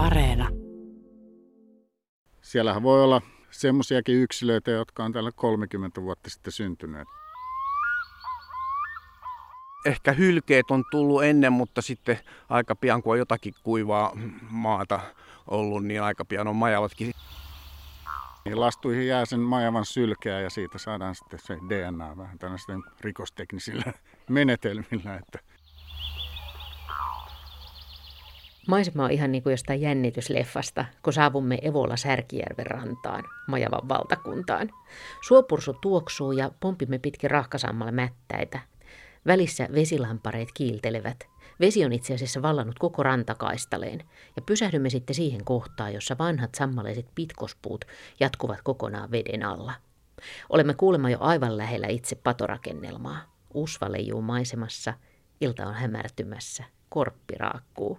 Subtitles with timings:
[0.00, 0.48] Areena.
[2.42, 7.08] Siellähän voi olla semmoisiakin yksilöitä, jotka on täällä 30 vuotta sitten syntyneet.
[9.86, 12.18] Ehkä hylkeet on tullut ennen, mutta sitten
[12.48, 14.12] aika pian kun on jotakin kuivaa
[14.50, 15.00] maata
[15.46, 17.12] ollut, niin aika pian on majavatkin.
[18.44, 23.92] Niin lastuihin jää sen majavan sylkeä ja siitä saadaan sitten se DNA vähän tällaisten rikosteknisillä
[24.28, 25.16] menetelmillä.
[25.16, 25.38] Että
[28.68, 34.70] Maisema on ihan niin kuin jostain jännitysleffasta, kun saavumme Evola Särkijärven rantaan, Majavan valtakuntaan.
[35.26, 38.60] Suopursu tuoksuu ja pompimme pitkin rahkasammalla mättäitä.
[39.26, 41.26] Välissä vesilampareet kiiltelevät.
[41.60, 44.04] Vesi on itse asiassa vallannut koko rantakaistaleen
[44.36, 47.84] ja pysähdymme sitten siihen kohtaan, jossa vanhat sammaleiset pitkospuut
[48.20, 49.72] jatkuvat kokonaan veden alla.
[50.48, 53.18] Olemme kuulemma jo aivan lähellä itse patorakennelmaa.
[53.54, 54.94] Usva leijuu maisemassa,
[55.40, 57.98] ilta on hämärtymässä, korppi raakkuu.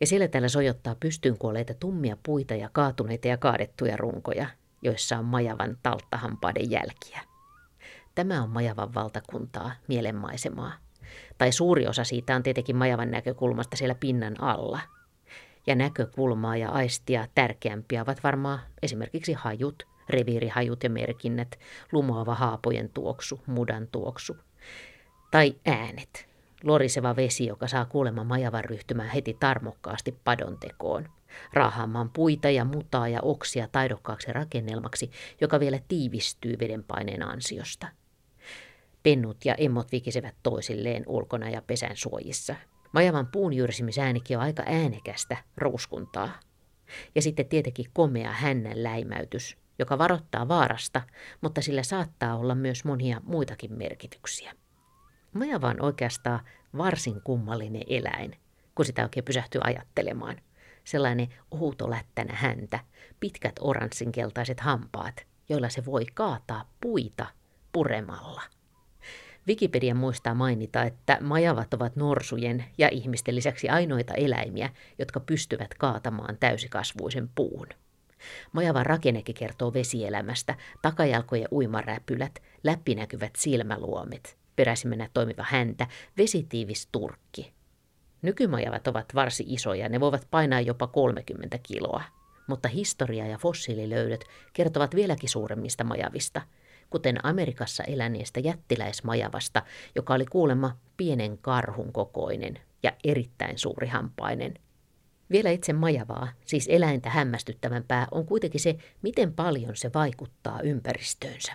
[0.00, 4.46] Ja siellä täällä sojottaa pystyyn kuolleita tummia puita ja kaatuneita ja kaadettuja runkoja,
[4.82, 7.20] joissa on majavan talttahampaiden jälkiä.
[8.14, 10.72] Tämä on majavan valtakuntaa, mielenmaisemaa.
[11.38, 14.80] Tai suuri osa siitä on tietenkin majavan näkökulmasta siellä pinnan alla.
[15.66, 21.58] Ja näkökulmaa ja aistia tärkeämpiä ovat varmaan esimerkiksi hajut, reviirihajut ja merkinnät,
[21.92, 24.36] lumoava haapojen tuoksu, mudan tuoksu.
[25.30, 26.28] Tai äänet,
[26.64, 31.08] loriseva vesi, joka saa kuulemma majavan ryhtymään heti tarmokkaasti padontekoon.
[31.52, 37.86] Raahaamaan puita ja mutaa ja oksia taidokkaaksi rakennelmaksi, joka vielä tiivistyy vedenpaineen ansiosta.
[39.02, 42.54] Pennut ja emmot vikisevät toisilleen ulkona ja pesän suojissa.
[42.92, 46.40] Majavan puun jyrsimisäänikin on aika äänekästä ruuskuntaa.
[47.14, 51.02] Ja sitten tietenkin komea hännän läimäytys, joka varoittaa vaarasta,
[51.40, 54.52] mutta sillä saattaa olla myös monia muitakin merkityksiä.
[55.36, 56.40] Majava on oikeastaan
[56.76, 58.36] varsin kummallinen eläin,
[58.74, 60.36] kun sitä oikein pysähtyy ajattelemaan.
[60.84, 62.80] Sellainen outolättänä häntä,
[63.20, 67.26] pitkät oranssinkeltaiset hampaat, joilla se voi kaataa puita
[67.72, 68.42] puremalla.
[69.48, 76.36] Wikipedia muistaa mainita, että majavat ovat norsujen ja ihmisten lisäksi ainoita eläimiä, jotka pystyvät kaatamaan
[76.40, 77.66] täysikasvuisen puun.
[78.52, 85.86] Majavan rakennekin kertoo vesielämästä, takajalkojen uimaräpylät, läpinäkyvät silmäluomet, peräisimmenä toimiva häntä,
[86.18, 87.52] vesitiivis turkki.
[88.22, 92.02] Nykymajavat ovat varsin isoja, ne voivat painaa jopa 30 kiloa,
[92.46, 96.42] mutta historia ja fossiililöydöt kertovat vieläkin suuremmista majavista–
[96.90, 99.62] kuten Amerikassa eläneestä jättiläismajavasta,
[99.94, 104.54] joka oli kuulemma pienen karhun kokoinen ja erittäin suurihampainen.
[105.30, 111.52] Vielä itse majavaa, siis eläintä hämmästyttävämpää, on kuitenkin se, miten paljon se vaikuttaa ympäristöönsä.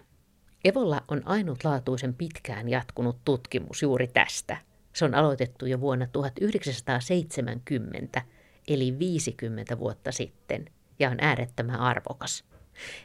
[0.66, 4.58] Evolla on ainutlaatuisen pitkään jatkunut tutkimus juuri tästä.
[4.94, 8.22] Se on aloitettu jo vuonna 1970,
[8.68, 10.66] eli 50 vuotta sitten,
[11.00, 12.44] ja on äärettömän arvokas.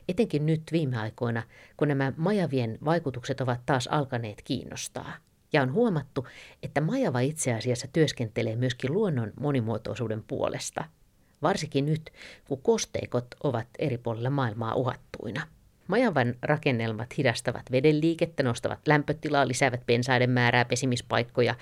[0.08, 1.42] Etenkin nyt viime aikoina,
[1.76, 5.12] kun nämä majavien vaikutukset ovat taas alkaneet kiinnostaa.
[5.52, 6.26] Ja on huomattu,
[6.62, 10.84] että majava itse asiassa työskentelee myöskin luonnon monimuotoisuuden puolesta.
[11.42, 12.12] Varsinkin nyt,
[12.48, 15.55] kun kosteikot ovat eri puolilla maailmaa uhattuina.
[15.86, 21.54] Majavan rakennelmat hidastavat veden liikettä, nostavat lämpötilaa, lisäävät pensaiden määrää, pesimispaikkoja,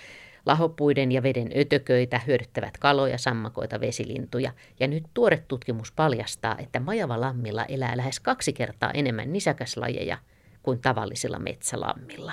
[0.47, 4.53] Lahopuiden ja veden ötököitä hyödyttävät kaloja, sammakoita, vesilintuja.
[4.81, 10.19] Ja nyt tuore tutkimus paljastaa, että Majava-lammilla elää lähes kaksi kertaa enemmän nisäkäslajeja
[10.63, 12.33] kuin tavallisilla metsälammilla.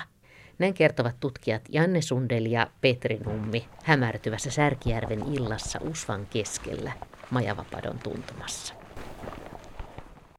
[0.58, 6.92] Näin kertovat tutkijat Janne Sundel ja Petri Nummi hämärtyvässä Särkijärven illassa Usvan keskellä
[7.30, 8.74] Majavapadon tuntumassa.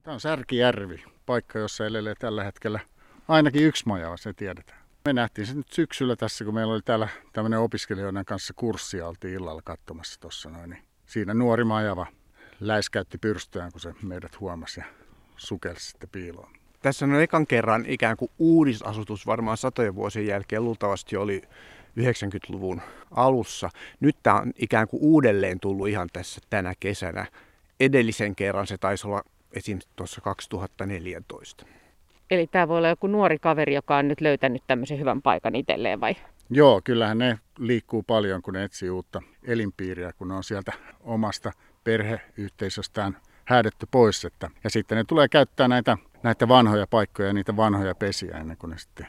[0.04, 2.80] Tämä on Särkijärvi, paikka, jossa elelee tällä hetkellä
[3.28, 4.80] ainakin yksi majava, se tiedetään.
[5.06, 9.34] Me nähtiin se nyt syksyllä tässä, kun meillä oli täällä tämmöinen opiskelijoiden kanssa kurssi, oltiin
[9.34, 10.70] illalla katsomassa tuossa noin.
[10.70, 12.08] Niin siinä nuori majava
[12.60, 14.86] läiskäytti pyrstöään, kun se meidät huomasi ja
[15.38, 16.52] sukelsi sitten piiloon.
[16.82, 21.42] Tässä on ekan kerran ikään kuin uudisasutus varmaan satojen vuosien jälkeen luultavasti oli
[22.00, 23.70] 90-luvun alussa.
[24.00, 27.26] Nyt tämä on ikään kuin uudelleen tullut ihan tässä tänä kesänä.
[27.80, 29.24] Edellisen kerran se taisi olla
[29.54, 29.80] esim.
[29.96, 31.66] tuossa 2014.
[32.32, 36.02] Eli tämä voi olla joku nuori kaveri, joka on nyt löytänyt tämmöisen hyvän paikan itselleen
[36.02, 36.16] vai?
[36.50, 41.52] Joo, kyllähän ne liikkuu paljon, kun ne etsii uutta elinpiiriä, kun ne on sieltä omasta
[41.84, 44.26] perheyhteisöstään häädetty pois.
[44.26, 48.58] Että, ja sitten ne tulee käyttää näitä, näitä vanhoja paikkoja ja niitä vanhoja pesiä ennen
[48.58, 49.08] kuin ne sitten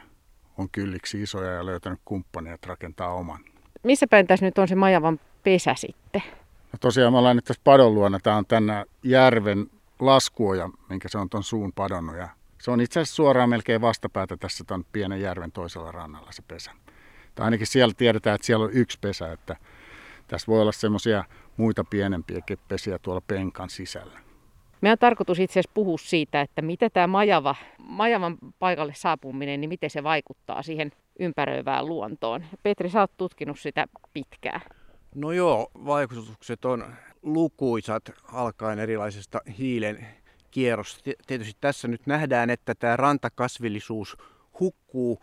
[0.57, 3.39] on kylliksi isoja ja löytänyt kumppania, että rakentaa oman.
[3.83, 6.21] Missä päin tässä nyt on se Majavan pesä sitten?
[6.73, 8.19] No tosiaan me ollaan nyt tässä padon luona.
[8.19, 9.67] Tämä on tänä järven
[9.99, 12.15] laskuoja, minkä se on tuon suun padonnut.
[12.15, 12.29] Ja
[12.61, 16.71] se on itse asiassa suoraan melkein vastapäätä tässä tuon pienen järven toisella rannalla se pesä.
[17.35, 19.55] Tai ainakin siellä tiedetään, että siellä on yksi pesä, että
[20.27, 21.23] tässä voi olla semmoisia
[21.57, 24.19] muita pienempiä keppesiä tuolla penkan sisällä.
[24.81, 29.89] Meidän tarkoitus itse asiassa puhua siitä, että mitä tämä majava, majavan paikalle saapuminen, niin miten
[29.89, 32.45] se vaikuttaa siihen ympäröivään luontoon.
[32.63, 34.61] Petri, sä oot tutkinut sitä pitkään.
[35.15, 36.85] No joo, vaikutukset on
[37.21, 38.03] lukuisat
[38.33, 40.07] alkaen erilaisesta hiilen
[40.51, 41.11] kierrosta.
[41.27, 44.17] Tietysti tässä nyt nähdään, että tämä rantakasvillisuus
[44.59, 45.19] hukkuu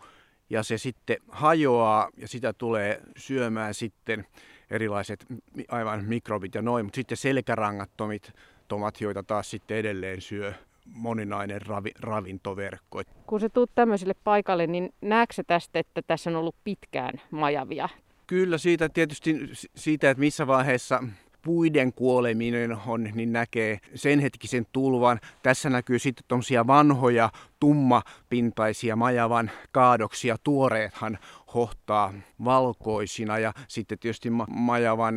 [0.49, 4.25] ja se sitten hajoaa ja sitä tulee syömään sitten
[4.69, 5.25] erilaiset
[5.69, 8.33] aivan mikrobit ja noin, mutta sitten selkärangattomit
[8.67, 10.53] tomat, joita taas sitten edelleen syö
[10.85, 13.01] moninainen ravi, ravintoverkko.
[13.25, 17.89] Kun se tuut tämmöiselle paikalle, niin näetkö tästä, että tässä on ollut pitkään majavia?
[18.33, 19.35] Kyllä siitä tietysti
[19.75, 21.03] siitä, että missä vaiheessa
[21.41, 25.19] puiden kuoleminen on, niin näkee sen hetkisen tulvan.
[25.43, 30.35] Tässä näkyy sitten tuommoisia vanhoja tummapintaisia majavan kaadoksia.
[30.43, 31.17] Tuoreethan
[31.53, 32.13] hohtaa
[32.45, 35.15] valkoisina ja sitten tietysti majavan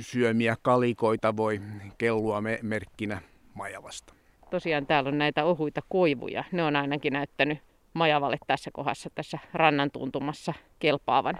[0.00, 1.60] syömiä kalikoita voi
[1.98, 3.22] kellua merkkinä
[3.54, 4.14] majavasta.
[4.50, 6.44] Tosiaan täällä on näitä ohuita koivuja.
[6.52, 7.58] Ne on ainakin näyttänyt
[7.94, 11.38] majavalle tässä kohdassa, tässä rannan tuntumassa kelpaavan.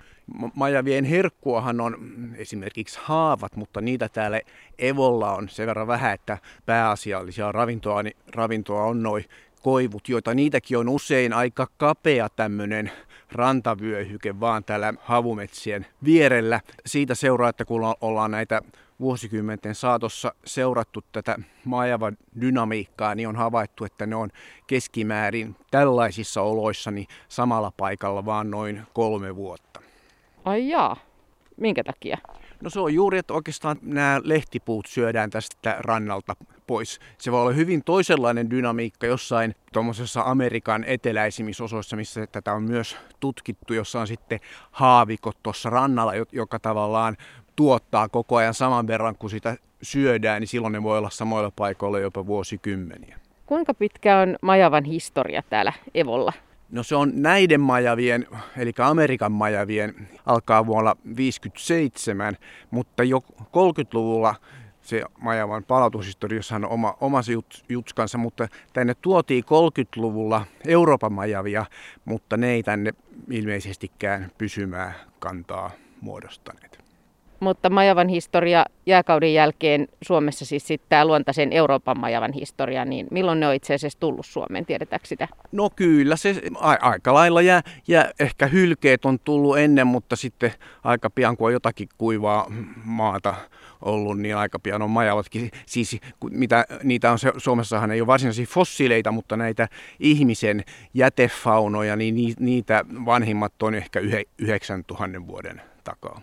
[0.54, 1.96] Majavien herkkuahan on
[2.36, 4.40] esimerkiksi haavat, mutta niitä täällä
[4.78, 9.24] Evolla on sen verran vähän, että pääasiallisia ravintoa, niin ravintoa on noin
[9.62, 12.92] koivut, joita niitäkin on usein aika kapea tämmöinen
[13.32, 16.60] rantavyöhyke vaan täällä havumetsien vierellä.
[16.86, 18.62] Siitä seuraa, että kun ollaan näitä
[19.00, 24.30] vuosikymmenten saatossa seurattu tätä maajavan dynamiikkaa, niin on havaittu, että ne on
[24.66, 29.80] keskimäärin tällaisissa oloissa niin samalla paikalla vaan noin kolme vuotta.
[30.44, 30.96] Ai jaa,
[31.56, 32.18] minkä takia?
[32.60, 36.36] No se on juuri, että oikeastaan nämä lehtipuut syödään tästä rannalta
[36.66, 37.00] pois.
[37.18, 42.96] Se voi olla hyvin toisenlainen dynamiikka jossain tuommoisessa Amerikan eteläisimmissä osoissa, missä tätä on myös
[43.20, 47.16] tutkittu, jossa on sitten haavikot tuossa rannalla, joka tavallaan
[47.56, 51.98] tuottaa koko ajan saman verran kuin sitä syödään, niin silloin ne voi olla samoilla paikoilla
[51.98, 53.18] jopa vuosikymmeniä.
[53.46, 56.32] Kuinka pitkä on Majavan historia täällä Evolla?
[56.70, 62.36] No se on näiden majavien, eli Amerikan majavien, alkaa vuonna 1957,
[62.70, 64.34] mutta jo 30-luvulla
[64.82, 67.20] se Majavan palautushistoriassa on oma, oma
[67.68, 71.66] jutskansa, mutta tänne tuotiin 30-luvulla Euroopan majavia,
[72.04, 72.92] mutta ne ei tänne
[73.30, 76.73] ilmeisestikään pysymää kantaa muodostaneet.
[77.44, 83.48] Mutta Majavan historia jääkauden jälkeen Suomessa siis tämä luontaisen Euroopan Majavan historia, niin milloin ne
[83.48, 85.28] on itse asiassa tullut Suomeen, tiedetäänkö sitä?
[85.52, 90.52] No kyllä, se a- aika lailla jää, ja ehkä hylkeet on tullut ennen, mutta sitten
[90.84, 92.52] aika pian kun on jotakin kuivaa
[92.84, 93.34] maata
[93.82, 95.50] ollut, niin aika pian on majavatkin.
[95.66, 96.00] Siis
[96.30, 99.68] mitä, niitä on Suomessahan ei ole varsinaisia fossiileita, mutta näitä
[100.00, 100.64] ihmisen
[100.94, 104.00] jätefaunoja, niin niitä vanhimmat on ehkä
[104.38, 106.20] 9000 vuoden takaa.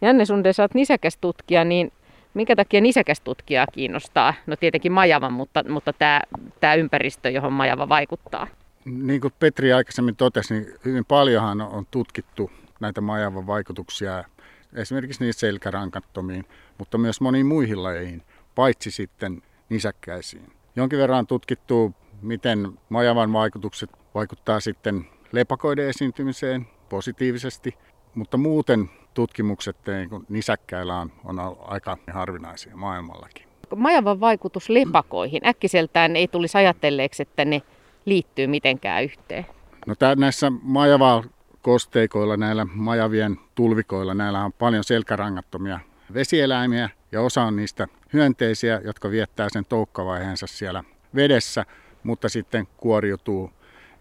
[0.00, 1.92] Janne Sunde, sä oot nisäkästutkija, niin
[2.34, 4.34] minkä takia nisäkästutkijaa kiinnostaa?
[4.46, 6.20] No tietenkin Majavan, mutta, mutta tämä,
[6.60, 8.46] tämä ympäristö, johon Majava vaikuttaa.
[8.84, 12.50] Niin kuin Petri aikaisemmin totesi, niin hyvin paljonhan on tutkittu
[12.80, 14.24] näitä Majavan vaikutuksia
[14.74, 16.44] esimerkiksi niissä selkärankattomiin,
[16.78, 18.22] mutta myös moniin muihin lajeihin,
[18.54, 20.52] paitsi sitten nisäkkäisiin.
[20.76, 27.74] Jonkin verran on tutkittu, miten Majavan vaikutukset vaikuttaa sitten lepakoiden esiintymiseen positiivisesti,
[28.14, 33.46] mutta muuten tutkimukset niin nisäkkäillä on, on aika harvinaisia maailmallakin.
[33.76, 37.62] Majavan vaikutus lepakoihin, äkkiseltään ei tulisi ajatelleeksi, että ne
[38.04, 39.46] liittyy mitenkään yhteen.
[39.86, 41.24] No tää, näissä majava
[41.62, 45.80] kosteikoilla, näillä majavien tulvikoilla, näillä on paljon selkärangattomia
[46.14, 51.64] vesieläimiä ja osa on niistä hyönteisiä, jotka viettää sen toukkavaiheensa siellä vedessä,
[52.02, 53.50] mutta sitten kuoriutuu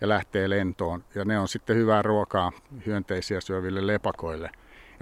[0.01, 1.03] ja lähtee lentoon.
[1.15, 2.51] Ja ne on sitten hyvää ruokaa
[2.85, 4.49] hyönteisiä syöville lepakoille.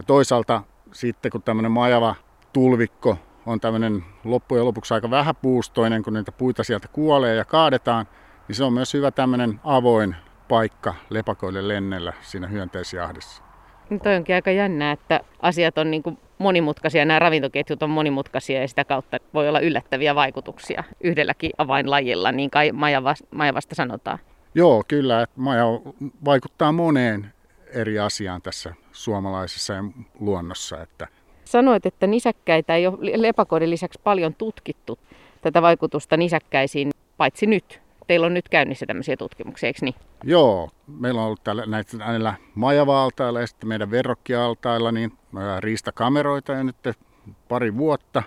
[0.01, 2.15] Ja toisaalta sitten kun tämmöinen majava
[2.53, 8.05] tulvikko on tämmöinen loppujen lopuksi aika vähäpuustoinen, kun niitä puita sieltä kuolee ja kaadetaan,
[8.48, 10.15] niin se on myös hyvä tämmöinen avoin
[10.48, 13.43] paikka lepakoille lennellä siinä hyönteisjahdissa.
[13.89, 16.03] No toi onkin aika jännää, että asiat on niin
[16.38, 22.50] monimutkaisia, nämä ravintoketjut on monimutkaisia ja sitä kautta voi olla yllättäviä vaikutuksia yhdelläkin avainlajilla, niin
[22.50, 22.72] kai
[23.31, 24.20] majavasta sanotaan.
[24.55, 25.22] Joo, kyllä.
[25.22, 25.65] Että maja
[26.25, 27.34] vaikuttaa moneen
[27.74, 29.74] eri asiaan tässä suomalaisessa
[30.20, 30.82] luonnossa.
[30.82, 31.08] Että
[31.46, 35.00] Sanoit, että nisäkkäitä ei ole lepakoiden lisäksi paljon tutkittu
[35.42, 37.82] tätä vaikutusta nisäkkäisiin, paitsi nyt.
[38.08, 39.96] Teillä on nyt käynnissä tämmöisiä tutkimuksia, eikö niin?
[40.24, 45.12] Joo, meillä on ollut täällä, näitä, näillä majava-altailla ja sitten meidän verrokkialtailla niin
[45.60, 46.75] riistakameroita jo nyt
[47.48, 48.24] pari vuotta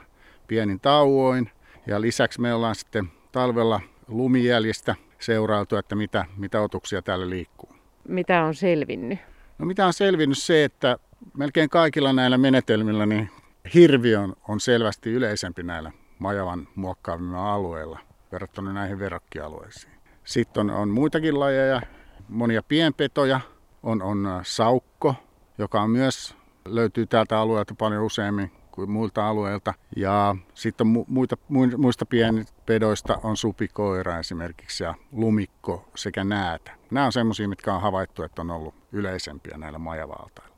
[0.46, 1.50] pienin tauoin.
[1.86, 7.74] Ja lisäksi me ollaan sitten talvella lumijäljistä seurailtu, että mitä, mitä otuksia täällä liikkuu.
[8.08, 9.18] Mitä on selvinnyt?
[9.58, 10.98] No mitä on selvinnyt se, että
[11.34, 13.30] melkein kaikilla näillä menetelmillä niin
[13.74, 17.98] Hirvi on, on selvästi yleisempi näillä Majavan muokkaavilla alueilla
[18.32, 19.92] verrattuna näihin verrokkialueisiin.
[20.24, 21.82] Sitten on, on muitakin lajeja,
[22.28, 23.40] monia pienpetoja,
[23.82, 25.14] on, on saukko,
[25.58, 29.74] joka on myös löytyy täältä alueelta paljon useammin kuin muilta alueilta.
[29.96, 31.36] Ja sitten mu- muita,
[31.76, 36.72] muista pienpedoista on supikoira esimerkiksi ja lumikko sekä näätä.
[36.90, 40.54] Nämä on semmoisia, mitkä on havaittu, että on ollut yleisempiä näillä majavaltailla.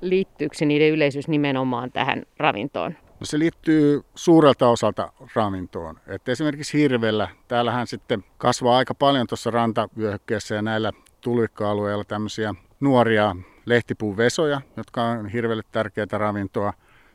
[0.00, 2.92] Liittyykö niiden yleisyys nimenomaan tähän ravintoon?
[3.20, 6.00] No se liittyy suurelta osalta ravintoon.
[6.06, 13.36] Et esimerkiksi hirvellä, täällähän sitten kasvaa aika paljon tuossa rantavyöhykkeessä ja näillä tulikka-alueilla tämmöisiä nuoria
[13.64, 16.72] lehtipuuvesoja, jotka on hirveelle tärkeää ravintoa.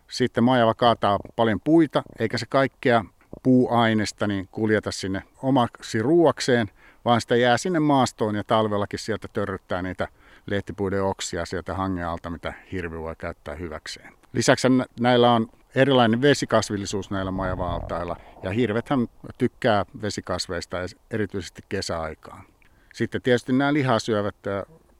[0.10, 3.06] Sitten majava kaataa paljon puita, eikä se kaikkea
[3.44, 6.68] puuainesta niin kuljeta sinne omaksi ruuakseen,
[7.06, 10.08] vaan sitä jää sinne maastoon ja talvellakin sieltä törryttää niitä
[10.46, 14.14] lehtipuiden oksia sieltä hangealta, mitä hirvi voi käyttää hyväkseen.
[14.34, 14.68] Lisäksi
[15.00, 20.78] näillä on erilainen vesikasvillisuus näillä majavaaltailla ja hirvethän tykkää vesikasveista
[21.12, 22.46] erityisesti kesäaikaan.
[22.94, 24.36] Sitten tietysti nämä lihasyövät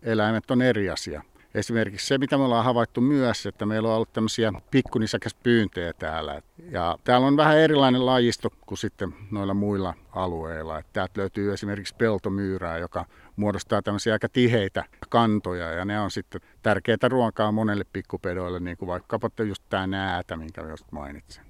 [0.04, 1.22] eläimet on eri asia.
[1.54, 6.42] Esimerkiksi se, mitä me ollaan havaittu myös, että meillä on ollut tämmöisiä pikkunisäkäspyyntejä täällä.
[6.72, 10.80] Ja täällä on vähän erilainen lajisto kuin sitten noilla muilla alueilla.
[10.80, 15.70] Että täältä löytyy esimerkiksi peltomyyrää, joka muodostaa tämmöisiä aika tiheitä kantoja.
[15.70, 20.62] Ja ne on sitten tärkeää ruokaa monelle pikkupedoille, niin kuin vaikkapa just tämä näätä, minkä
[20.62, 21.44] just mainitsin.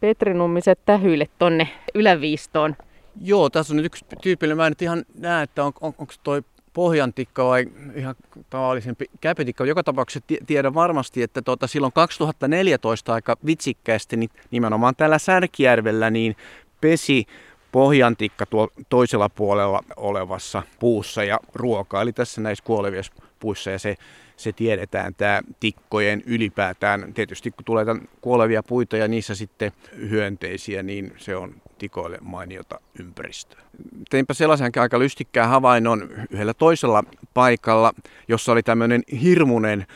[0.00, 2.76] Petri Nummiset tähyille tonne yläviistoon.
[3.20, 4.56] Joo, tässä on nyt yksi tyypillinen.
[4.56, 8.14] Mä en nyt ihan näe, että on, on, onko toi pohjantikka vai ihan
[8.50, 9.64] tavallisempi käpetikka.
[9.64, 16.36] Joka tapauksessa tiedän varmasti, että tuota, silloin 2014 aika vitsikkäästi niin nimenomaan täällä Särkijärvellä niin
[16.80, 17.26] pesi
[17.72, 23.96] pohjantikka tuo toisella puolella olevassa puussa ja ruoka, eli tässä näissä kuolevissa puissa ja se,
[24.36, 27.14] se tiedetään, tämä tikkojen ylipäätään.
[27.14, 27.84] Tietysti kun tulee
[28.20, 29.72] kuolevia puita ja niissä sitten
[30.10, 33.60] hyönteisiä, niin se on tikoille mainiota ympäristöä.
[34.10, 37.92] Teinpä sellaisen aika lystikkään havainnon yhdellä toisella paikalla,
[38.28, 39.86] jossa oli tämmöinen hirmunen,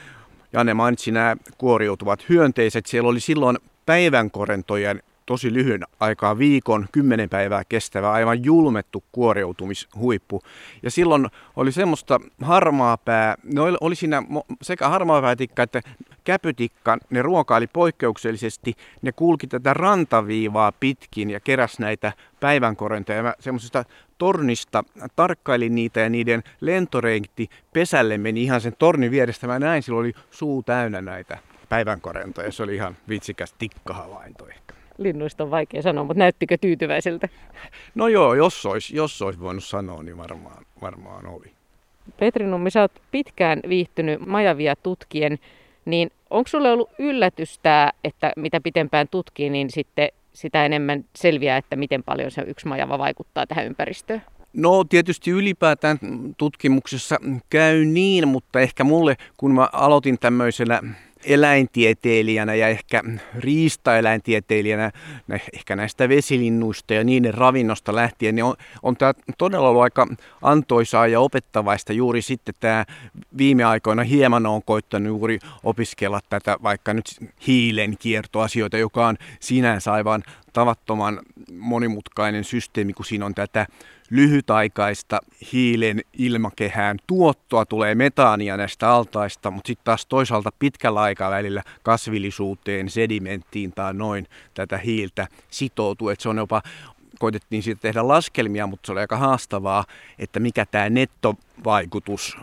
[0.53, 2.87] Janne mainitsi nämä kuoriutuvat hyönteiset.
[2.87, 10.43] Siellä oli silloin päivänkorentojen tosi lyhyen aikaa, viikon, kymmenen päivää kestävä, aivan julmettu kuoriutumishuippu.
[10.83, 11.27] Ja silloin
[11.57, 14.23] oli semmoista harmaa pää, ne oli, siinä
[14.63, 15.81] sekä harmaa päätikka että
[16.25, 23.23] käpytikka, ne ruokaili poikkeuksellisesti, ne kulki tätä rantaviivaa pitkin ja keräs näitä päivänkorentoja.
[23.23, 23.85] Mä semmoisesta
[24.19, 24.85] tornista
[25.17, 29.47] tarkkailin niitä ja niiden lentoreitti pesälle meni ihan sen tornin vierestä.
[29.47, 31.39] Mä näin, sillä oli suu täynnä näitä
[31.69, 32.53] päivänkorentoja.
[32.53, 37.29] Se oli ihan vitsikäs tikkahavainto ehkä linnuista on vaikea sanoa, mutta näyttikö tyytyväiseltä?
[37.95, 41.51] No joo, jos olisi, jos olisi voinut sanoa, niin varmaan, varmaan oli.
[42.19, 45.39] Petri Nummi, sä oot pitkään viihtynyt majavia tutkien,
[45.85, 51.57] niin onko sulle ollut yllätys tämä, että mitä pitempään tutkii, niin sitten sitä enemmän selviää,
[51.57, 54.23] että miten paljon se yksi majava vaikuttaa tähän ympäristöön?
[54.53, 55.99] No tietysti ylipäätään
[56.37, 57.17] tutkimuksessa
[57.51, 60.83] käy niin, mutta ehkä mulle, kun mä aloitin tämmöisellä
[61.25, 63.03] eläintieteilijänä ja ehkä
[63.39, 64.93] riistaeläintieteilijänä,
[65.53, 70.07] ehkä näistä vesilinnuista ja niiden ravinnosta lähtien, niin on, on tämä todella ollut aika
[70.43, 72.85] antoisaa ja opettavaista juuri sitten tämä
[73.39, 77.05] viime aikoina hieman on koittanut juuri opiskella tätä vaikka nyt
[77.47, 80.23] hiilen kiertoasioita, joka on sinänsä aivan
[80.55, 81.21] tavattoman
[81.59, 83.67] monimutkainen systeemi, kun siinä on tätä
[84.11, 85.21] lyhytaikaista
[85.53, 93.73] hiilen ilmakehään tuottoa, tulee metaania näistä altaista, mutta sitten taas toisaalta pitkällä aikavälillä kasvillisuuteen, sedimenttiin
[93.73, 96.09] tai noin tätä hiiltä sitoutuu.
[96.09, 96.63] Että se on jopa
[97.19, 99.85] koitettiin siitä tehdä laskelmia, mutta se oli aika haastavaa,
[100.19, 102.37] että mikä tämä nettovaikutus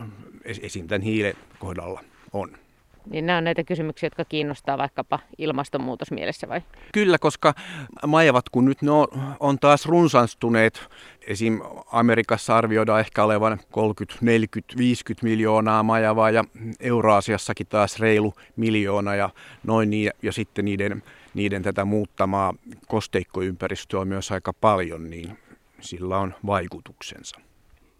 [0.44, 0.86] esim.
[0.86, 2.61] tämän hiilen kohdalla on.
[3.10, 6.62] Niin nämä on näitä kysymyksiä, jotka kiinnostaa vaikkapa ilmastonmuutos mielessä vai?
[6.92, 7.54] Kyllä, koska
[8.06, 8.90] majavat, kun nyt ne
[9.40, 10.88] on, taas runsastuneet,
[11.26, 11.60] esim.
[11.92, 16.44] Amerikassa arvioidaan ehkä olevan 30, 40, 50 miljoonaa majavaa ja
[16.80, 19.30] Euroasiassakin taas reilu miljoona ja
[19.66, 21.02] noin niin, ja sitten niiden,
[21.34, 22.54] niiden tätä muuttamaa
[22.88, 25.38] kosteikkoympäristöä on myös aika paljon, niin
[25.80, 27.40] sillä on vaikutuksensa.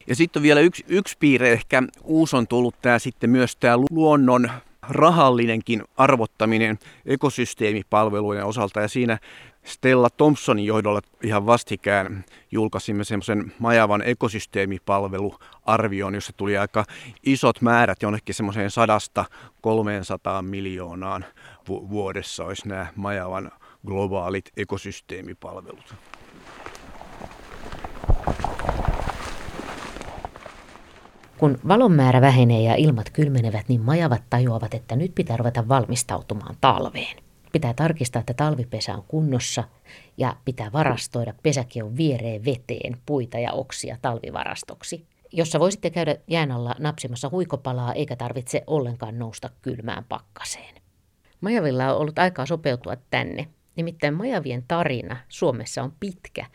[0.06, 3.76] Ja sitten on vielä yksi, yksi piirre, ehkä uusi on tullut tämä sitten myös tämä
[3.90, 4.50] luonnon
[4.88, 9.18] rahallinenkin arvottaminen ekosysteemipalveluiden osalta ja siinä
[9.64, 16.84] Stella Thompsonin johdolla ihan vastikään julkaisimme semmoisen Majavan ekosysteemipalveluarvion, jossa tuli aika
[17.22, 19.24] isot määrät jonnekin semmoiseen sadasta
[19.60, 21.24] 300 miljoonaan
[21.68, 23.50] vuodessa olisi nämä Majavan
[23.86, 25.94] globaalit ekosysteemipalvelut.
[31.42, 36.56] Kun valon määrä vähenee ja ilmat kylmenevät, niin majavat tajuavat, että nyt pitää ruveta valmistautumaan
[36.60, 37.16] talveen.
[37.52, 39.64] Pitää tarkistaa, että talvipesä on kunnossa
[40.16, 46.74] ja pitää varastoida pesäkion viereen veteen puita ja oksia talvivarastoksi jossa voisitte käydä jään alla
[46.78, 50.74] napsimassa huikopalaa eikä tarvitse ollenkaan nousta kylmään pakkaseen.
[51.40, 53.48] Majavilla on ollut aikaa sopeutua tänne.
[53.76, 56.46] Nimittäin Majavien tarina Suomessa on pitkä.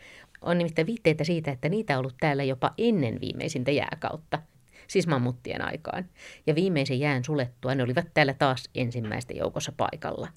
[0.42, 4.38] On nimittäin viitteitä siitä, että niitä on ollut täällä jopa ennen viimeisintä jääkautta,
[4.88, 6.08] siis mammuttien aikaan.
[6.46, 10.28] Ja viimeisen jään sulettua ne olivat täällä taas ensimmäisten joukossa paikalla.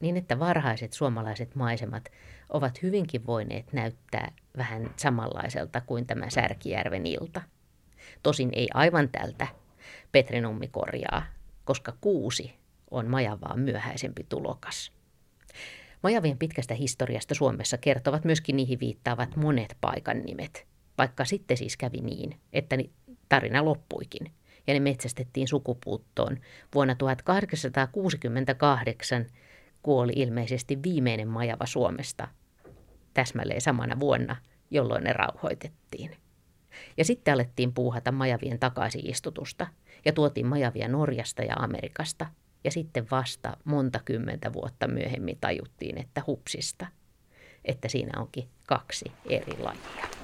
[0.00, 2.08] Niin että varhaiset suomalaiset maisemat
[2.48, 7.42] ovat hyvinkin voineet näyttää vähän samanlaiselta kuin tämä Särkijärven ilta.
[8.22, 9.46] Tosin ei aivan tältä,
[10.12, 11.22] Petri Nummi korjaa,
[11.64, 12.54] koska kuusi
[12.90, 14.92] on Majavaan myöhäisempi tulokas.
[16.02, 20.66] Majavien pitkästä historiasta Suomessa kertovat myöskin niihin viittaavat monet paikan nimet,
[20.98, 22.76] vaikka sitten siis kävi niin, että
[23.34, 24.32] tarina loppuikin
[24.66, 26.38] ja ne metsästettiin sukupuuttoon.
[26.74, 29.26] Vuonna 1868
[29.82, 32.28] kuoli ilmeisesti viimeinen majava Suomesta,
[33.14, 34.36] täsmälleen samana vuonna,
[34.70, 36.16] jolloin ne rauhoitettiin.
[36.96, 39.66] Ja sitten alettiin puuhata majavien takaisinistutusta
[40.04, 42.26] ja tuotiin majavia Norjasta ja Amerikasta.
[42.64, 46.86] Ja sitten vasta monta kymmentä vuotta myöhemmin tajuttiin, että hupsista,
[47.64, 50.23] että siinä onkin kaksi eri lajia.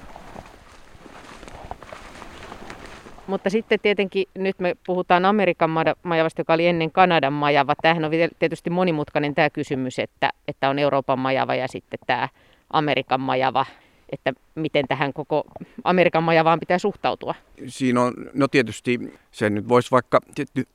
[3.31, 5.69] Mutta sitten tietenkin nyt me puhutaan Amerikan
[6.03, 7.73] majavasta, joka oli ennen Kanadan majava.
[7.81, 12.29] Tämähän on tietysti monimutkainen tämä kysymys, että, että on Euroopan majava ja sitten tämä
[12.69, 13.65] Amerikan majava
[14.09, 15.43] että miten tähän koko
[15.83, 17.35] Amerikan majavaan pitää suhtautua?
[17.67, 20.19] Siinä on, no tietysti se nyt voisi vaikka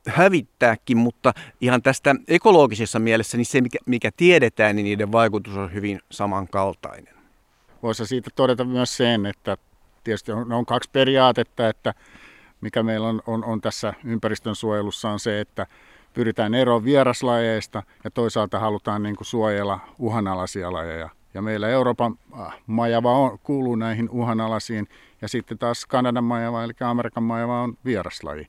[0.07, 5.73] hävittääkin, mutta ihan tästä ekologisessa mielessä, niin se mikä, mikä tiedetään, niin niiden vaikutus on
[5.73, 7.13] hyvin samankaltainen.
[7.83, 9.57] Voisi siitä todeta myös sen, että
[10.03, 11.93] tietysti on, on kaksi periaatetta, että
[12.61, 15.67] mikä meillä on, on, on tässä ympäristön suojelussa on se, että
[16.13, 21.09] pyritään eroon vieraslajeista ja toisaalta halutaan niin kuin suojella uhanalaisia lajeja.
[21.33, 24.87] Ja meillä Euroopan äh, majava on, kuuluu näihin uhanalaisiin
[25.21, 28.47] ja sitten taas Kanadan majava eli Amerikan majava on vieraslaji.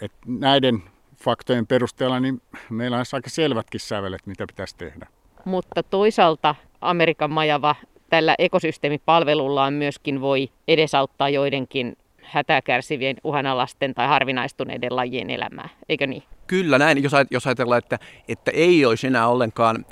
[0.00, 0.82] Et näiden
[1.16, 5.06] faktojen perusteella niin meillä on aika selvätkin sävelet, mitä pitäisi tehdä.
[5.44, 7.76] Mutta toisaalta Amerikan majava
[8.10, 11.96] tällä ekosysteemipalvelullaan myöskin voi edesauttaa joidenkin
[12.30, 16.22] hätäkärsivien uhanalaisten tai harvinaistuneiden lajien elämää, eikö niin?
[16.46, 19.84] Kyllä näin, jos ajatellaan, että, että ei olisi enää ollenkaan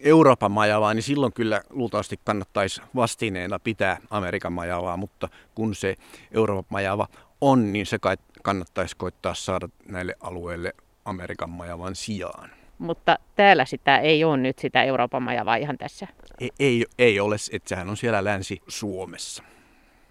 [0.00, 5.94] Euroopan majavaa, niin silloin kyllä luultavasti kannattaisi vastineena pitää Amerikan majavaa, mutta kun se
[6.32, 7.08] Euroopan majava
[7.40, 10.72] on, niin se kai kannattaisi koittaa saada näille alueille
[11.04, 12.50] Amerikan majavan sijaan.
[12.78, 16.06] Mutta täällä sitä ei ole nyt sitä Euroopan majavaa ihan tässä.
[16.40, 19.42] Ei, ei, ei ole, että sehän on siellä Länsi-Suomessa.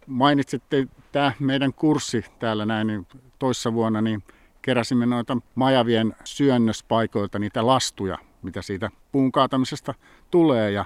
[0.09, 3.07] Mainitsitte tämä meidän kurssi täällä näin niin
[3.39, 4.23] toissa vuonna, niin
[4.61, 9.93] keräsimme noita majavien syönnöspaikoilta niitä lastuja, mitä siitä puun kaatamisesta
[10.31, 10.85] tulee ja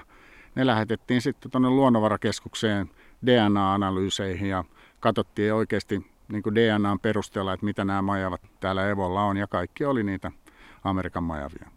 [0.54, 2.90] ne lähetettiin sitten tuonne luonnonvarakeskukseen
[3.26, 4.64] DNA-analyyseihin ja
[5.00, 9.84] katsottiin oikeasti niin kuin DNAn perusteella, että mitä nämä majavat täällä Evolla on ja kaikki
[9.84, 10.32] oli niitä
[10.84, 11.68] Amerikan majavia.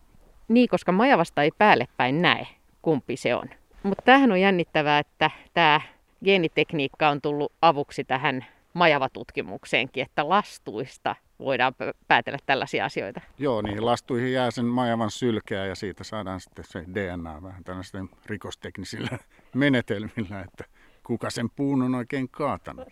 [0.48, 2.48] Niin, koska majavasta ei päälle päin näe,
[2.82, 3.50] kumpi se on.
[3.84, 5.82] Mutta tämähän on jännittävää, että tämä
[6.25, 11.73] geenitekniikka on tullut avuksi tähän majavatutkimukseenkin, että lastuista voidaan
[12.08, 13.21] päätellä tällaisia asioita.
[13.38, 18.10] Joo, niihin lastuihin jää sen majavan sylkeä ja siitä saadaan sitten se DNA vähän tällaisten
[18.25, 19.17] rikosteknisillä
[19.56, 20.65] menetelmillä, että
[21.03, 22.88] kuka sen puun on oikein kaatanut.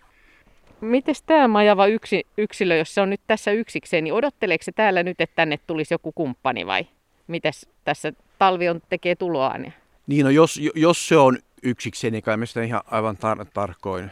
[0.81, 5.03] Miten tämä majava yksi, yksilö, jos se on nyt tässä yksikseen, niin odotteleeko se täällä
[5.03, 6.87] nyt, että tänne tulisi joku kumppani vai
[7.27, 9.73] mites tässä talvi on, tekee tuloaan?
[10.07, 14.11] Niin, no jos, jos se on yksikseen, niin kai me sitä ihan aivan tar- tarkoin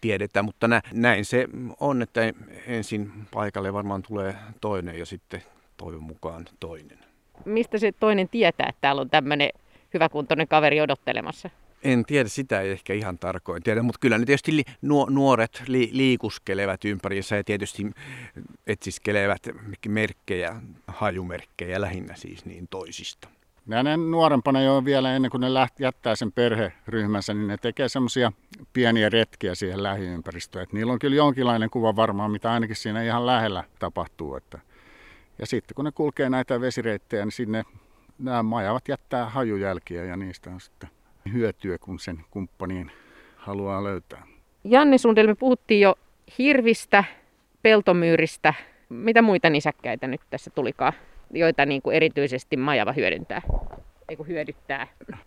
[0.00, 1.46] tiedetä, mutta nä, näin se
[1.80, 2.20] on, että
[2.66, 5.42] ensin paikalle varmaan tulee toinen ja sitten
[5.76, 6.98] toivon mukaan toinen.
[7.44, 9.50] Mistä se toinen tietää, että täällä on tämmöinen
[9.94, 11.50] hyväkuntoinen kaveri odottelemassa?
[11.82, 14.62] En tiedä, sitä ei ehkä ihan tarkoin tiedä, mutta kyllä ne tietysti li,
[15.10, 17.90] nuoret li, liikuskelevat ympäriinsä ja tietysti
[18.66, 19.42] etsiskelevät
[19.88, 23.28] merkkejä, hajumerkkejä lähinnä siis niin toisista.
[23.68, 27.88] Ja ne nuorempana jo vielä ennen kuin ne läht, jättää sen perheryhmänsä, niin ne tekee
[27.88, 28.32] semmoisia
[28.72, 30.62] pieniä retkiä siihen lähiympäristöön.
[30.62, 34.36] Että niillä on kyllä jonkinlainen kuva varmaan, mitä ainakin siinä ihan lähellä tapahtuu.
[34.36, 34.58] Että.
[35.38, 37.64] Ja sitten kun ne kulkee näitä vesireittejä, niin sinne
[38.18, 40.90] nämä majavat jättää hajujälkiä ja niistä on sitten
[41.32, 42.90] hyötyä, kun sen kumppaniin
[43.36, 44.26] haluaa löytää.
[44.64, 45.94] Janne Sundel, me puhuttiin jo
[46.38, 47.04] hirvistä,
[47.62, 48.54] peltomyyristä.
[48.88, 50.92] Mitä muita nisäkkäitä nyt tässä tulikaan?
[51.30, 53.42] Joita niin kuin erityisesti majava hyödyntää,
[54.08, 54.86] ei hyödyttää.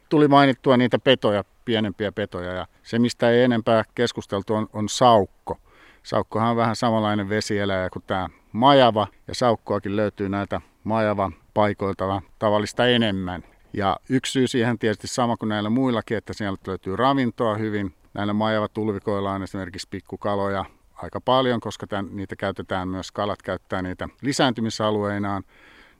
[0.09, 5.57] Tuli mainittua niitä petoja, pienempiä petoja ja se mistä ei enempää keskusteltu on, on saukko.
[6.03, 12.87] Saukkohan on vähän samanlainen vesieläjä kuin tämä majava ja saukkoakin löytyy näitä majavan paikoilta tavallista
[12.87, 13.43] enemmän.
[13.73, 17.93] Ja yksi syy siihen tietysti sama kuin näillä muillakin, että sieltä löytyy ravintoa hyvin.
[18.13, 24.09] Näillä majavatulvikoilla on esimerkiksi pikkukaloja aika paljon, koska tämän, niitä käytetään myös, kalat käyttää niitä
[24.21, 25.43] lisääntymisalueinaan.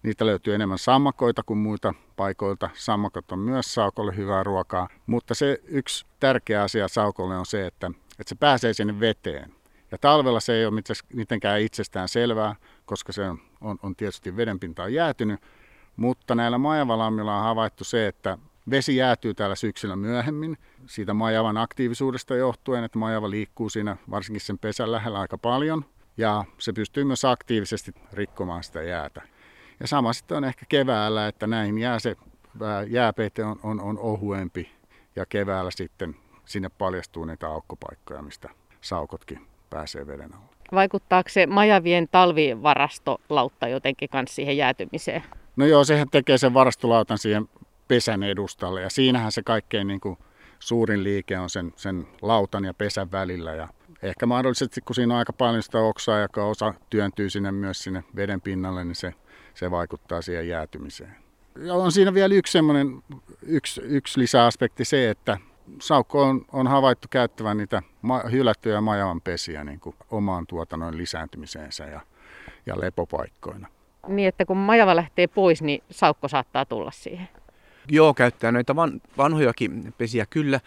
[0.03, 2.69] Niitä löytyy enemmän sammakoita kuin muita paikoilta.
[2.73, 7.91] Sammakot on myös saukolle hyvää ruokaa, mutta se yksi tärkeä asia saukolle on se, että,
[8.19, 9.53] että se pääsee sinne veteen.
[9.91, 10.81] Ja talvella se ei ole
[11.13, 15.39] mitenkään itsestään selvää, koska se on, on, on tietysti vedenpinta on jäätynyt.
[15.95, 18.37] Mutta näillä majavalammilla on havaittu se, että
[18.69, 24.59] vesi jäätyy täällä syksyllä myöhemmin siitä majavan aktiivisuudesta johtuen, että majava liikkuu siinä varsinkin sen
[24.59, 25.85] pesän lähellä aika paljon.
[26.17, 29.30] Ja se pystyy myös aktiivisesti rikkomaan sitä jäätä.
[29.81, 32.15] Ja sama sitten on ehkä keväällä, että näin jää se
[32.89, 34.71] jääpeite on, on, on ohuempi
[35.15, 36.15] ja keväällä sitten
[36.45, 38.49] sinne paljastuu niitä aukkopaikkoja, mistä
[38.81, 40.45] saukotkin pääsee veden alle.
[40.71, 45.23] Vaikuttaako se majavien talvivarastolautta jotenkin kanssa siihen jäätymiseen?
[45.55, 47.49] No joo, sehän tekee sen varastolautan siihen
[47.87, 50.17] pesän edustalle ja siinähän se kaikkein niin kuin
[50.59, 53.67] suurin liike on sen, sen lautan ja pesän välillä ja
[54.03, 58.03] ehkä mahdollisesti kun siinä on aika paljon sitä oksaa, joka osa työntyy sinne myös sinne
[58.15, 59.13] veden pinnalle, niin se,
[59.55, 61.15] se vaikuttaa siihen jäätymiseen.
[61.55, 62.57] Ja on siinä vielä yksi,
[63.41, 65.37] yksi, yksi lisäaspekti se, että
[65.79, 71.85] saukko on, on havaittu käyttävän niitä ma- hylättyjä majavan pesiä niin kuin omaan tuotannon lisääntymiseensä
[71.85, 72.01] ja,
[72.65, 73.67] ja lepopaikkoina.
[74.07, 77.27] Niin, että kun majava lähtee pois, niin saukko saattaa tulla siihen.
[77.89, 80.59] Joo, käyttää noita van, vanhojakin pesiä kyllä.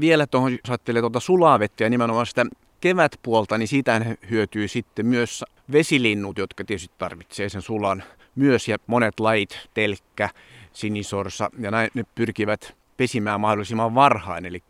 [0.00, 2.46] Vielä tuohon, jos ajattelee tuota sulaa vettä ja nimenomaan sitä
[2.80, 8.02] kevätpuolta, niin siitä hyötyy sitten myös vesilinnut, jotka tietysti tarvitsee sen sulan
[8.34, 8.68] myös.
[8.68, 10.28] Ja monet lait, telkkä,
[10.72, 14.62] sinisorsa ja näin ne pyrkivät pesimään mahdollisimman varhain, eli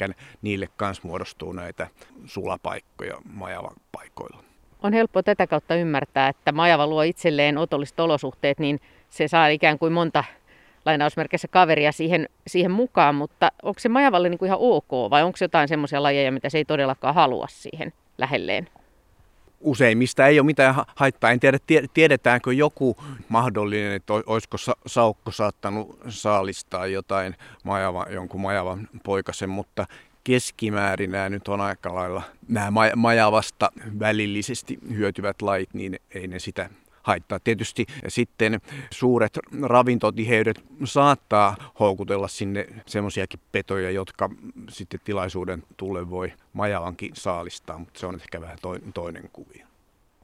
[0.42, 1.86] niille kanssa muodostuu näitä
[2.24, 4.44] sulapaikkoja majavan paikoilla.
[4.82, 9.78] On helppo tätä kautta ymmärtää, että majava luo itselleen otolliset olosuhteet, niin se saa ikään
[9.78, 10.24] kuin monta
[10.84, 15.38] lainausmerkeissä kaveria siihen, siihen mukaan, mutta onko se majavalle niin kuin ihan ok vai onko
[15.40, 18.68] jotain semmoisia lajeja, mitä se ei todellakaan halua siihen lähelleen?
[19.62, 21.30] Useimmista ei ole mitään haittaa.
[21.30, 21.58] En tiedä,
[21.94, 22.96] tiedetäänkö joku
[23.28, 29.86] mahdollinen, että olisiko saukko saattanut saalistaa jotain majava, jonkun majavan poikasen, mutta
[30.24, 36.70] keskimäärin nämä nyt on aika lailla, nämä majavasta välillisesti hyötyvät lait, niin ei ne sitä
[37.02, 37.38] haittaa.
[37.40, 38.60] Tietysti sitten
[38.90, 44.30] suuret ravintotiheydet saattaa houkutella sinne semmoisiakin petoja, jotka
[44.68, 48.58] sitten tilaisuuden tulle voi majavankin saalistaa, mutta se on ehkä vähän
[48.94, 49.66] toinen kuvio.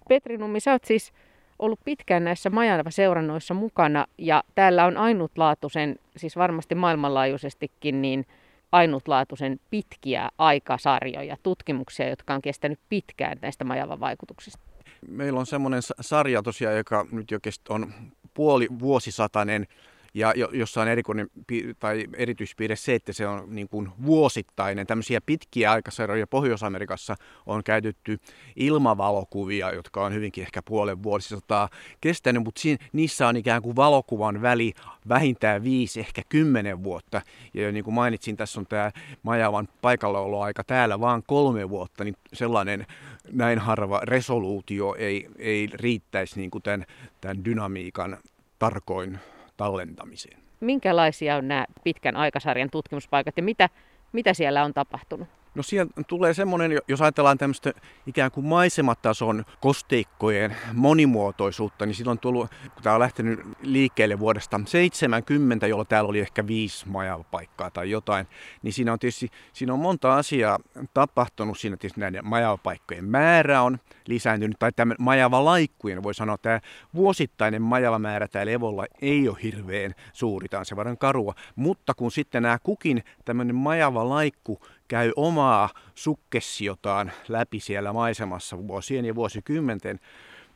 [0.08, 1.12] Petri Nummi, sä oot siis
[1.58, 8.26] ollut pitkään näissä Majava-seurannoissa mukana ja täällä on ainutlaatuisen, siis varmasti maailmanlaajuisestikin, niin
[8.72, 14.67] ainutlaatuisen pitkiä aikasarjoja, tutkimuksia, jotka on kestänyt pitkään näistä Majavan vaikutuksista.
[15.08, 17.92] Meillä on semmoinen sarja tosiaan, joka nyt jo on
[18.34, 19.66] puoli vuosisatainen
[20.14, 21.30] ja jossa on erikoinen
[21.78, 24.86] tai erityispiirre se, että se on niin kuin vuosittainen.
[24.86, 28.18] Tämmöisiä pitkiä aikasarjoja Pohjois-Amerikassa on käytetty
[28.56, 31.68] ilmavalokuvia, jotka on hyvinkin ehkä puolen vuosisataa
[32.00, 34.72] kestänyt, mutta siinä, niissä on ikään kuin valokuvan väli
[35.08, 37.22] vähintään viisi, ehkä kymmenen vuotta.
[37.54, 38.90] Ja niin kuin mainitsin, tässä on tämä
[39.22, 42.86] Majavan paikallaoloaika täällä vaan kolme vuotta, niin sellainen
[43.32, 46.86] näin harva resoluutio ei, ei riittäisi niin kuin tämän,
[47.20, 48.18] tämän dynamiikan
[48.58, 49.18] tarkoin
[49.56, 50.38] tallentamiseen.
[50.60, 53.68] Minkälaisia on nämä pitkän aikasarjan tutkimuspaikat ja mitä,
[54.12, 55.28] mitä siellä on tapahtunut?
[55.54, 57.72] No siellä tulee semmoinen, jos ajatellaan tämmöistä
[58.06, 65.66] ikään kuin maisematason kosteikkojen monimuotoisuutta, niin silloin tullut, kun tämä on lähtenyt liikkeelle vuodesta 70,
[65.66, 68.26] jolloin täällä oli ehkä viisi majapaikkaa tai jotain,
[68.62, 70.58] niin siinä on tietysti siinä on monta asiaa
[70.94, 71.58] tapahtunut.
[71.58, 76.60] Siinä tietysti näiden majavapaikkojen määrä on lisääntynyt, tai tämä majavalaikkujen, voi sanoa, että tämä
[76.94, 82.10] vuosittainen majavamäärä täällä Evolla ei ole hirveän suuri, tämä on se varan karua, mutta kun
[82.10, 90.00] sitten nämä kukin tämmöinen majavalaikku käy omaa sukkessiotaan läpi siellä maisemassa vuosien ja vuosikymmenten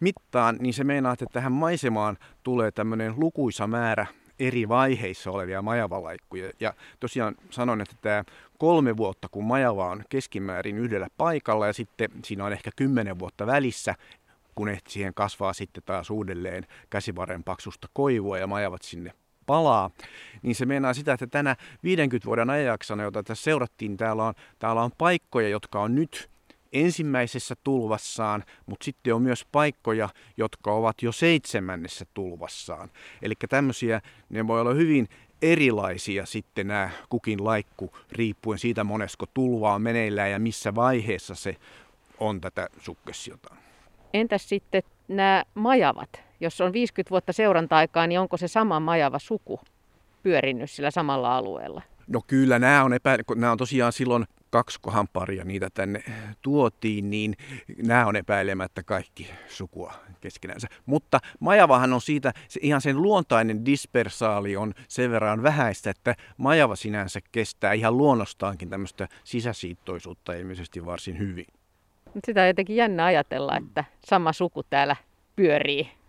[0.01, 4.07] mittaan, niin se meinaa, että tähän maisemaan tulee tämmöinen lukuisa määrä
[4.38, 6.51] eri vaiheissa olevia majavalaikkuja.
[6.61, 8.25] Ja tosiaan sanon, että tämä
[8.59, 13.47] kolme vuotta, kun majava on keskimäärin yhdellä paikalla ja sitten siinä on ehkä kymmenen vuotta
[13.47, 13.95] välissä,
[14.55, 19.12] kun siihen kasvaa sitten taas uudelleen käsivarren paksusta koivua ja majavat sinne
[19.47, 19.91] palaa,
[20.43, 24.83] niin se meinaa sitä, että tänä 50 vuoden ajaksana, jota tässä seurattiin, täällä on, täällä
[24.83, 26.31] on paikkoja, jotka on nyt
[26.73, 32.91] ensimmäisessä tulvassaan, mutta sitten on myös paikkoja, jotka ovat jo seitsemännessä tulvassaan.
[33.23, 34.01] Eli tämmöisiä,
[34.31, 35.09] ne voi olla hyvin
[35.43, 41.57] erilaisia sitten nämä kukin laikku, riippuen siitä monesko tulva on meneillään ja missä vaiheessa se
[42.21, 43.55] on tätä sukkessiota.
[44.15, 46.23] Entäs sitten nämä majavat?
[46.43, 49.61] Jos on 50 vuotta seuranta-aikaa, niin onko se sama majava suku?
[50.23, 51.83] pyörinyt sillä samalla alueella?
[52.09, 53.19] No kyllä, nämä on, epä...
[53.35, 56.03] nämä on tosiaan silloin kakskohan paria niitä tänne
[56.43, 57.35] tuotiin, niin
[57.83, 60.69] nämä on epäilemättä kaikki sukua keskenänsä.
[60.87, 66.77] Mutta majavahan on siitä, se ihan sen luontainen dispersaali on sen verran vähäistä, että majava
[66.77, 71.47] sinänsä kestää ihan luonnostaankin tämmöistä sisäsiittoisuutta ilmeisesti varsin hyvin.
[72.27, 74.97] Sitä on jotenkin jännä ajatella, että sama suku täällä
[75.37, 76.02] pyörii.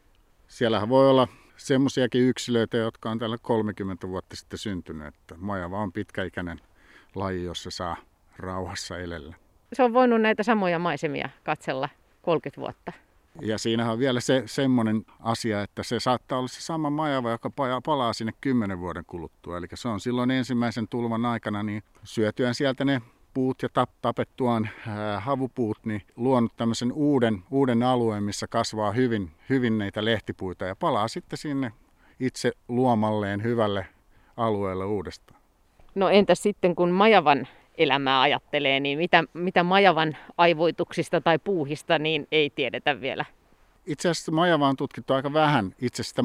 [0.53, 5.07] Siellähän voi olla semmoisiakin yksilöitä, jotka on täällä 30 vuotta sitten syntynyt.
[5.07, 6.61] Että majava on pitkäikäinen
[7.15, 7.95] laji, jossa saa
[8.37, 9.35] rauhassa elellä.
[9.73, 11.89] Se on voinut näitä samoja maisemia katsella
[12.21, 12.91] 30 vuotta.
[13.41, 17.49] Ja siinähän on vielä se semmoinen asia, että se saattaa olla se sama majava, joka
[17.85, 19.57] palaa sinne kymmenen vuoden kuluttua.
[19.57, 23.01] Eli se on silloin ensimmäisen tulvan aikana niin syötyään sieltä ne
[23.33, 29.31] puut ja tap, tapettuaan ää, havupuut, niin luonut tämmöisen uuden, uuden alueen, missä kasvaa hyvin,
[29.49, 31.71] hyvin näitä lehtipuita ja palaa sitten sinne
[32.19, 33.85] itse luomalleen hyvälle
[34.37, 35.39] alueelle uudestaan.
[35.95, 42.27] No entäs sitten kun majavan elämää ajattelee, niin mitä, mitä majavan aivoituksista tai puuhista niin
[42.31, 43.25] ei tiedetä vielä.
[43.85, 46.23] Itse asiassa majava on tutkittu aika vähän itse sitä,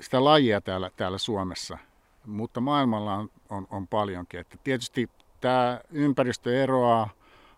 [0.00, 1.78] sitä lajia täällä, täällä Suomessa,
[2.26, 4.40] mutta maailmalla on, on, on paljonkin.
[4.40, 7.10] Että tietysti tämä ympäristö eroaa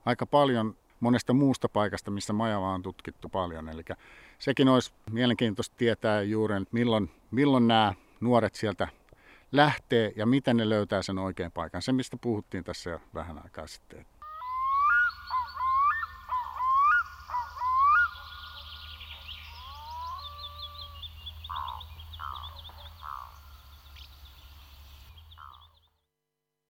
[0.05, 3.69] aika paljon monesta muusta paikasta, missä majava on tutkittu paljon.
[3.69, 3.83] Eli
[4.39, 8.89] sekin olisi mielenkiintoista tietää juuri, että milloin, milloin nämä nuoret sieltä
[9.53, 11.83] lähtee ja miten ne löytää sen oikean paikan.
[11.83, 14.07] Se, mistä puhuttiin tässä jo vähän aikaa sitten.